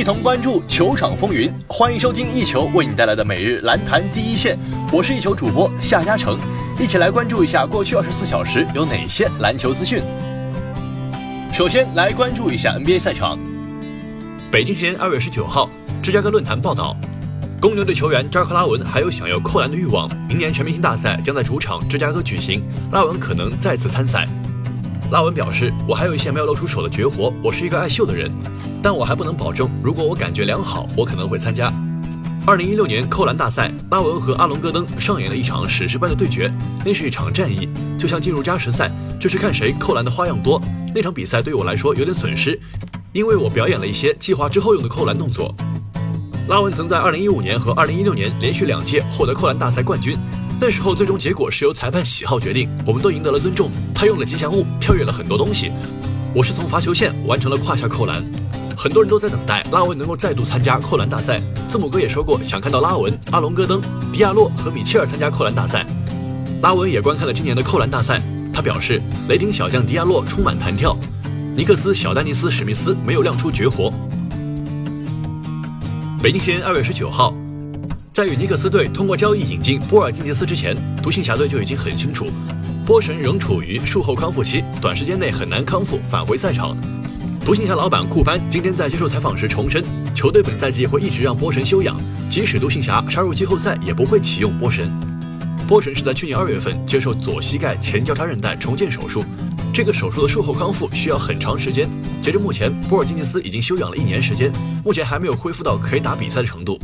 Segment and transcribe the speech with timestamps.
[0.00, 1.52] 一同关注球场风云。
[1.68, 4.58] 欢迎收听一球为你带来的每日篮坛第一线，
[4.90, 6.38] 我是一球主播夏嘉诚，
[6.80, 10.02] 一起来关注一下过去二十四小时有哪些篮球资讯。
[11.52, 13.38] 首先来关注一下 NBA 赛场。
[14.50, 15.68] 北京时间二月十九号，
[16.02, 16.96] 芝加哥论坛报道，
[17.60, 20.08] 公牛队球员扎克拉文还有想要扣篮的欲望。
[20.26, 24.26] 明年全明星大赛将在主场芝加哥举行，拉文可能再次参赛。
[25.12, 28.30] 拉文表示：“我还有一些没有露出手的绝活，我是一个爱秀的人，
[28.82, 29.70] 但我还不能保证。
[29.82, 31.72] 如果我感觉良好，我可能会参加。”
[32.46, 36.50] 二零一六年扣篮大赛，拉文和阿隆戈登上演了一场史诗般的对决，
[36.84, 40.60] 那是一场战役，就像进入加时赛，就是看谁扣篮的花样多。
[40.94, 42.58] 那场比赛对我来说有点损失，
[43.12, 45.54] 因为我表演了一些计划之后用的扣篮动作。
[46.48, 50.18] 拉文曾在二零一五年和二零一六年连续两届获得扣篮大赛冠军。
[50.58, 53.70] 那时候最终结果是由裁判喜好决定，我们都赢得了尊重。
[53.94, 55.70] 他用了吉祥物，跳跃了很多东西。
[56.34, 58.24] 我是从罚球线完成了胯下扣篮。
[58.82, 61.38] 很多人都在等待拉文能够再度参加扣篮大赛。
[61.68, 63.78] 字母哥也说过想看到拉文、阿隆戈登、
[64.10, 65.84] 迪亚洛和米切尔参加扣篮大赛。
[66.62, 68.22] 拉文也观看了今年的扣篮大赛，
[68.54, 70.96] 他表示雷霆小将迪亚洛充满弹跳，
[71.54, 73.92] 尼克斯小丹尼斯史密斯没有亮出绝活。
[76.22, 77.34] 北京时间二月十九号。
[78.14, 82.28] 在与尼克斯队通过交易引进波尔津吉斯之前，独行侠队就已经很清楚，
[82.86, 86.74] 波神仍处于术后康复期，短时间内很难康复返回赛场。
[87.44, 89.82] 独行侠老板库班今天在接受采访时重申，
[90.14, 94.88] 球队本赛季会一直让波神休养，即使独行侠杀入季后赛也不会启用波神。
[95.66, 99.24] 波神是在去年二月份接受左膝盖前交叉韧带重建手术，
[99.72, 101.88] 这个手术的术后康复需要很长时间。
[102.22, 104.52] 截至目前，波尔津吉斯已经休养了一年时间，
[104.84, 106.78] 目前还没有恢复到可以打比赛的程度。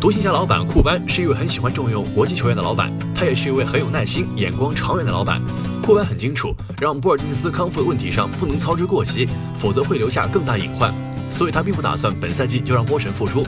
[0.00, 5.42] 独行侠老板库班是一位很喜欢重用国际球员的老板，他也是一位很有耐心、眼光长远的老板。
[5.82, 9.26] 库班很清楚，让波尔津吉斯康复的问题上不能操之过急，
[9.58, 10.94] 否则会留下更大隐患。
[11.30, 13.44] 所以他并不打算本赛季就让波神复出。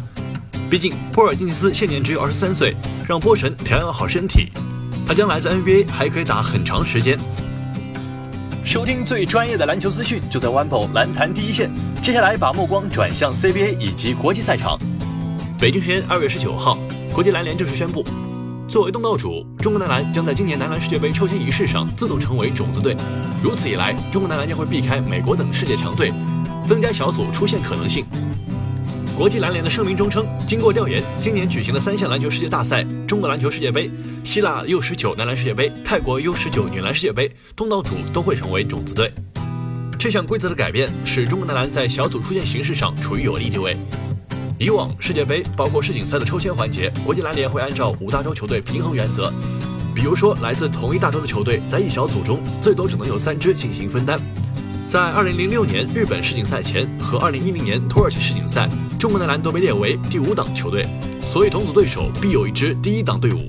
[0.69, 2.75] 毕竟波尔津吉斯现年只有二十三岁，
[3.09, 4.49] 让波神调养好身体，
[5.07, 7.17] 他将来在 NBA 还可以打很长时间。
[8.65, 11.71] 收听最专业的篮球资讯，就在 o n e b o 篮坛第一线。
[12.03, 14.77] 接下来把目光转向 CBA 以及国际赛场。
[15.61, 16.79] 北京时间二月十九号，
[17.13, 18.03] 国际篮联正式宣布，
[18.67, 22.97] 作为东道主，中国男篮将在今年男篮世界杯抽签仪式上自动成为种子队。
[23.43, 26.11] 如此一来，中国男篮将会避开美国等世界强队，
[26.67, 28.07] 增加小组出线可能性。
[29.15, 33.91] 国际篮联的声明中称，经过调研，今年举行的三项篮球世界大赛——中国篮球世界杯、
[34.25, 39.13] 希腊 U 十九男篮世界杯、泰国 U 十九女篮世界杯，东道主都会成为种子队。
[39.99, 43.77] 这项规则的改变使中国男篮在小组出线形势上处于有利地位。
[44.61, 49.33] 以往世界杯包括世锦赛的抽签环节，国际篮联会按照五大洲球队平衡原则，
[49.95, 54.21] 比如说来自同一大洲的球队在一小组中最多只能有三支进行分担。
[54.87, 58.69] 在二零零六年日本世锦赛前和二零一零年土耳其世锦赛，
[58.99, 60.87] 中国男篮都被列为第五档球队，
[61.23, 63.49] 所以同组对手必有一支第一档队伍。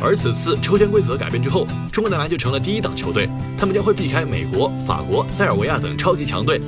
[0.00, 6.60] 而此次抽签规则改变之后，中国男篮就成了第一档球队，他们将会避开美国、法国、塞尔维亚等超级强队。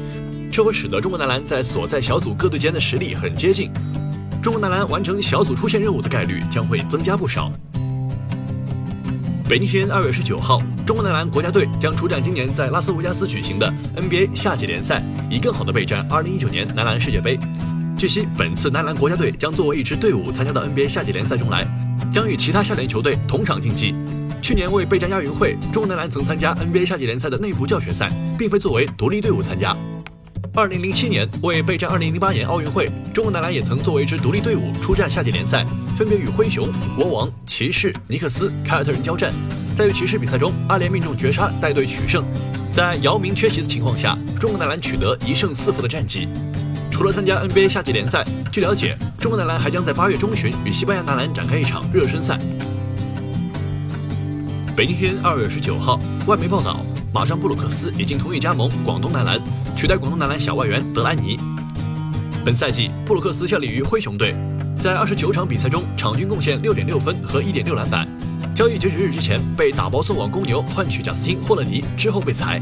[0.52, 3.72] 这会使得中国男篮在所在小组各队间的实力很接近，
[4.42, 7.50] 中国男篮完成小组出线任务的概率将会增加不少。
[9.48, 17.38] 北京时间二月十九号，中国男篮国家队将出战今年在拉斯维加斯举行的 NBA 夏季联赛，以更好的备战二零一九年男篮世界杯。
[17.96, 21.66] 据悉，本次男篮国家队将作为一支队伍参加到 NBA 夏季联赛中来，
[22.12, 23.94] 将与其他夏联球队同场竞技。
[24.42, 29.74] 去年为备战亚运会，中国男篮曾参加 NBA 夏季联赛的内部教学赛，并非作为独立队伍参加。
[30.54, 35.64] 二零零七年为备战二零零八年奥运会，中国男篮也曾作为一支独立队伍出战夏季联赛，
[35.96, 39.32] 分别与灰熊、国王、骑士、尼克斯、凯尔特人交战。
[39.74, 42.22] 在与骑士比赛中，阿联命中绝杀带队取胜。
[42.70, 46.28] 在姚明缺席的情况下，中国男篮取得一胜四负的战绩。
[46.90, 52.38] 除了参加 NBA 夏季联赛，据了解，中国男篮还将在八月中旬与西班牙男篮展开一场热身赛。
[54.76, 59.38] 北京时间二月十九号，外媒报道，马上布鲁克斯已经同意加盟广东男篮。
[59.76, 61.38] 取代广东男篮小外援德莱尼。
[62.44, 64.34] 本赛季，布鲁克斯效力于灰熊队，
[64.80, 68.08] 在二十九场比赛中，场均贡献六点六分和一点六篮板。
[68.54, 72.60] 交易截止日之前，被打包送往公牛换取贾斯汀·霍勒尼，之后被裁。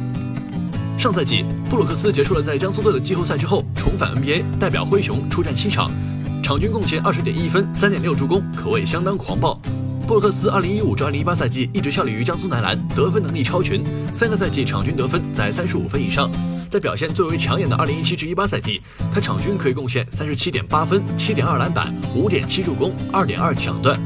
[0.99, 5.91] 上赛季，布鲁克斯结束了在江苏队的季后赛之后，重返 NBA，代表灰熊出战七场，
[6.43, 9.61] 场均贡献二十点一分、三点六助攻，可谓相当狂暴。
[10.11, 16.29] 布鲁克斯二零一五至二零一八赛季一直效力于江苏男篮，得分能力超群，三个赛季场均得分在三十五分以上。
[16.69, 18.83] 在表现最为抢眼的2017至18赛季，
[19.15, 23.97] 他场均可以贡献37.8分、7.2篮板、5.7助攻、2.2抢断。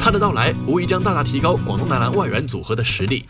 [0.00, 3.24] 他的到来无疑将大大提高广东男篮外援组合的实力。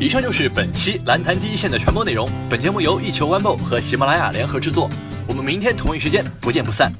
[0.00, 2.26] 以上就是本期篮坛第一线的全部内容。
[2.48, 4.88] 本节目由一球 One b 和喜马拉雅联合制作。
[5.28, 6.90] 我们明天同一时间不见不散。